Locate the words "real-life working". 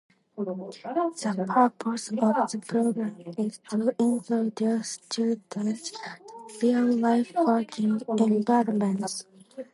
6.59-8.01